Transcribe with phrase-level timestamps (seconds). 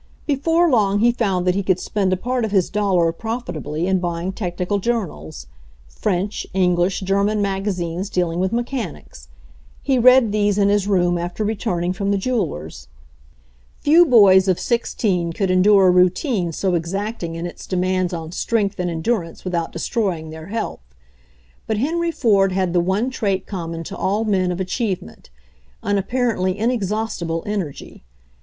[0.25, 3.99] Before long he found that he could spend a part of his dollar profitably in
[3.99, 5.45] buying technical journals—
[5.87, 9.27] French, English, German magazines dealing with mechanics.
[9.83, 12.87] He read these in his room after returning from the jeweler's.
[13.83, 14.09] 24 HENRY FORD'S OWN STORY Few
[14.41, 18.89] boys of sixteen could endure a routine so exacting in its demands on strength and
[18.89, 20.81] en durance without destroying their health,
[21.67, 25.29] but Henry Ford had the one trait common to all men of achievement—
[25.83, 28.01] an apparently inexhaustible en ergy.